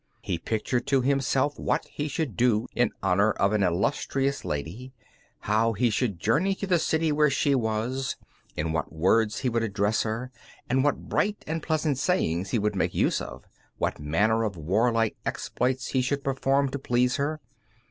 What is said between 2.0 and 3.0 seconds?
should do in